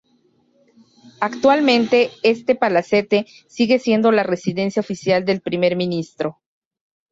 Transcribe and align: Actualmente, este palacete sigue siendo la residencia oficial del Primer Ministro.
Actualmente, 1.19 2.09
este 2.23 2.55
palacete 2.55 3.27
sigue 3.47 3.77
siendo 3.77 4.11
la 4.11 4.23
residencia 4.23 4.79
oficial 4.79 5.25
del 5.25 5.41
Primer 5.41 5.75
Ministro. 5.75 6.41